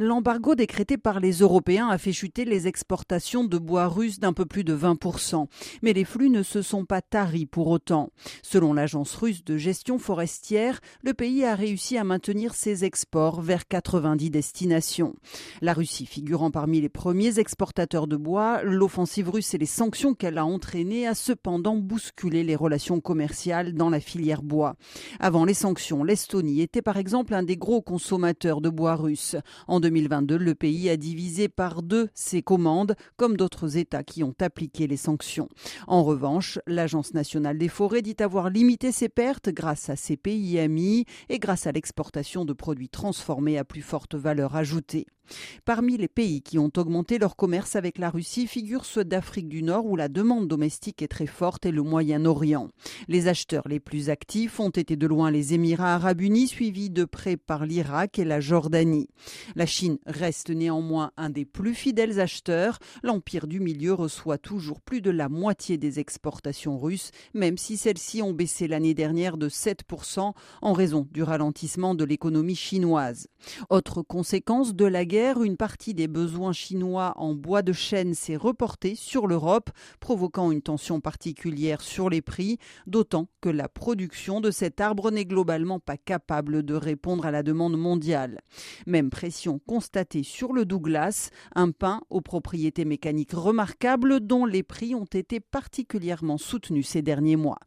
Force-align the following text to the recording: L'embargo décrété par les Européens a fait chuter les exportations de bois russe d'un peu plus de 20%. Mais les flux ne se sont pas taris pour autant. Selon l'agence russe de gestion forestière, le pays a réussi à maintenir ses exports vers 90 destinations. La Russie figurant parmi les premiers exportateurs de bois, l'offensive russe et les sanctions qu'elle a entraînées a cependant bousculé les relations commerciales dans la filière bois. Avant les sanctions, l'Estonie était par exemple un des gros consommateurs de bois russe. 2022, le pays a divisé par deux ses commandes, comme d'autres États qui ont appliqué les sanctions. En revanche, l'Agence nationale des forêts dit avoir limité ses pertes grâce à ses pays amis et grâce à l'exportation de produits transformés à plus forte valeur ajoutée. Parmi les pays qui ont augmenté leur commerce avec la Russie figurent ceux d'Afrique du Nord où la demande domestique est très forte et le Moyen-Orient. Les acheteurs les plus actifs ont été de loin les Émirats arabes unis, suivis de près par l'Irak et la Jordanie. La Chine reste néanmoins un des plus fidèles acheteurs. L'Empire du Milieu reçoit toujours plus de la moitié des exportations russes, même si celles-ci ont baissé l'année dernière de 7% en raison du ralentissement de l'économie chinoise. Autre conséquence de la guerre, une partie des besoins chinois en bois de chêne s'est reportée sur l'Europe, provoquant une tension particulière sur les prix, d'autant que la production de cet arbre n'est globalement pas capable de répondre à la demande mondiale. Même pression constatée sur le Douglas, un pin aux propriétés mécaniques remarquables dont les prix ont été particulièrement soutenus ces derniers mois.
L'embargo 0.00 0.54
décrété 0.54 0.96
par 0.96 1.18
les 1.18 1.38
Européens 1.38 1.88
a 1.88 1.98
fait 1.98 2.12
chuter 2.12 2.44
les 2.44 2.68
exportations 2.68 3.42
de 3.42 3.58
bois 3.58 3.88
russe 3.88 4.20
d'un 4.20 4.32
peu 4.32 4.46
plus 4.46 4.62
de 4.62 4.72
20%. 4.72 5.48
Mais 5.82 5.92
les 5.92 6.04
flux 6.04 6.30
ne 6.30 6.44
se 6.44 6.62
sont 6.62 6.84
pas 6.84 7.02
taris 7.02 7.46
pour 7.46 7.66
autant. 7.66 8.10
Selon 8.44 8.74
l'agence 8.74 9.16
russe 9.16 9.44
de 9.44 9.56
gestion 9.56 9.98
forestière, 9.98 10.78
le 11.02 11.14
pays 11.14 11.44
a 11.44 11.56
réussi 11.56 11.98
à 11.98 12.04
maintenir 12.04 12.54
ses 12.54 12.84
exports 12.84 13.40
vers 13.40 13.66
90 13.66 14.30
destinations. 14.30 15.16
La 15.62 15.72
Russie 15.72 16.06
figurant 16.06 16.52
parmi 16.52 16.80
les 16.80 16.88
premiers 16.88 17.40
exportateurs 17.40 18.06
de 18.06 18.16
bois, 18.16 18.62
l'offensive 18.62 19.28
russe 19.28 19.52
et 19.54 19.58
les 19.58 19.66
sanctions 19.66 20.14
qu'elle 20.14 20.38
a 20.38 20.46
entraînées 20.46 21.08
a 21.08 21.16
cependant 21.16 21.74
bousculé 21.74 22.44
les 22.44 22.54
relations 22.54 23.00
commerciales 23.00 23.74
dans 23.74 23.90
la 23.90 23.98
filière 23.98 24.42
bois. 24.42 24.76
Avant 25.18 25.44
les 25.44 25.54
sanctions, 25.54 26.04
l'Estonie 26.04 26.60
était 26.60 26.82
par 26.82 26.98
exemple 26.98 27.34
un 27.34 27.42
des 27.42 27.56
gros 27.56 27.82
consommateurs 27.82 28.60
de 28.60 28.68
bois 28.68 28.94
russe. 28.94 29.34
2022, 29.88 30.36
le 30.36 30.54
pays 30.54 30.90
a 30.90 30.98
divisé 30.98 31.48
par 31.48 31.82
deux 31.82 32.10
ses 32.12 32.42
commandes, 32.42 32.94
comme 33.16 33.38
d'autres 33.38 33.78
États 33.78 34.02
qui 34.02 34.22
ont 34.22 34.34
appliqué 34.38 34.86
les 34.86 34.98
sanctions. 34.98 35.48
En 35.86 36.04
revanche, 36.04 36.58
l'Agence 36.66 37.14
nationale 37.14 37.56
des 37.56 37.68
forêts 37.68 38.02
dit 38.02 38.16
avoir 38.18 38.50
limité 38.50 38.92
ses 38.92 39.08
pertes 39.08 39.48
grâce 39.48 39.88
à 39.88 39.96
ses 39.96 40.18
pays 40.18 40.58
amis 40.58 41.06
et 41.30 41.38
grâce 41.38 41.66
à 41.66 41.72
l'exportation 41.72 42.44
de 42.44 42.52
produits 42.52 42.90
transformés 42.90 43.56
à 43.56 43.64
plus 43.64 43.80
forte 43.80 44.14
valeur 44.14 44.56
ajoutée. 44.56 45.06
Parmi 45.64 45.96
les 45.96 46.08
pays 46.08 46.42
qui 46.42 46.58
ont 46.58 46.72
augmenté 46.76 47.18
leur 47.18 47.36
commerce 47.36 47.76
avec 47.76 47.98
la 47.98 48.10
Russie 48.10 48.46
figurent 48.46 48.84
ceux 48.84 49.04
d'Afrique 49.04 49.48
du 49.48 49.62
Nord 49.62 49.86
où 49.86 49.96
la 49.96 50.08
demande 50.08 50.48
domestique 50.48 51.02
est 51.02 51.08
très 51.08 51.26
forte 51.26 51.66
et 51.66 51.70
le 51.70 51.82
Moyen-Orient. 51.82 52.68
Les 53.08 53.28
acheteurs 53.28 53.68
les 53.68 53.80
plus 53.80 54.10
actifs 54.10 54.60
ont 54.60 54.70
été 54.70 54.96
de 54.96 55.06
loin 55.06 55.30
les 55.30 55.54
Émirats 55.54 55.94
arabes 55.94 56.20
unis, 56.20 56.48
suivis 56.48 56.90
de 56.90 57.04
près 57.04 57.36
par 57.36 57.66
l'Irak 57.66 58.18
et 58.18 58.24
la 58.24 58.40
Jordanie. 58.40 59.08
La 59.56 59.66
Chine 59.66 59.98
reste 60.06 60.50
néanmoins 60.50 61.12
un 61.16 61.30
des 61.30 61.44
plus 61.44 61.74
fidèles 61.74 62.20
acheteurs. 62.20 62.78
L'Empire 63.02 63.46
du 63.46 63.60
Milieu 63.60 63.94
reçoit 63.94 64.38
toujours 64.38 64.80
plus 64.80 65.00
de 65.00 65.10
la 65.10 65.28
moitié 65.28 65.78
des 65.78 66.00
exportations 66.00 66.78
russes, 66.78 67.10
même 67.34 67.58
si 67.58 67.76
celles-ci 67.76 68.22
ont 68.22 68.32
baissé 68.32 68.68
l'année 68.68 68.94
dernière 68.94 69.36
de 69.36 69.48
7% 69.48 70.32
en 70.62 70.72
raison 70.72 71.06
du 71.12 71.22
ralentissement 71.22 71.94
de 71.94 72.04
l'économie 72.04 72.56
chinoise. 72.56 73.28
Autre 73.70 74.02
conséquence 74.02 74.74
de 74.74 74.84
la 74.84 75.04
guerre, 75.04 75.17
une 75.18 75.56
partie 75.56 75.94
des 75.94 76.06
besoins 76.06 76.52
chinois 76.52 77.12
en 77.16 77.34
bois 77.34 77.62
de 77.62 77.72
chêne 77.72 78.14
s'est 78.14 78.36
reportée 78.36 78.94
sur 78.94 79.26
l'Europe, 79.26 79.70
provoquant 79.98 80.52
une 80.52 80.62
tension 80.62 81.00
particulière 81.00 81.80
sur 81.80 82.08
les 82.08 82.22
prix, 82.22 82.58
d'autant 82.86 83.26
que 83.40 83.48
la 83.48 83.68
production 83.68 84.40
de 84.40 84.52
cet 84.52 84.80
arbre 84.80 85.10
n'est 85.10 85.24
globalement 85.24 85.80
pas 85.80 85.96
capable 85.96 86.62
de 86.62 86.74
répondre 86.74 87.26
à 87.26 87.32
la 87.32 87.42
demande 87.42 87.76
mondiale. 87.76 88.40
Même 88.86 89.10
pression 89.10 89.58
constatée 89.66 90.22
sur 90.22 90.52
le 90.52 90.64
Douglas, 90.64 91.30
un 91.56 91.72
pin 91.72 92.02
aux 92.10 92.20
propriétés 92.20 92.84
mécaniques 92.84 93.32
remarquables 93.32 94.20
dont 94.20 94.46
les 94.46 94.62
prix 94.62 94.94
ont 94.94 95.04
été 95.04 95.40
particulièrement 95.40 96.38
soutenus 96.38 96.86
ces 96.86 97.02
derniers 97.02 97.36
mois. 97.36 97.58